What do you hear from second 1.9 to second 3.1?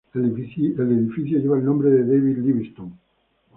de David Livingstone.